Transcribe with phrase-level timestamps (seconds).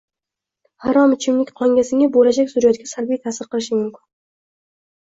[0.85, 4.07] Harom ichimlik qonga singib, bo‘lajak zurriyotga salbiy ta’sir qilishi mumkin.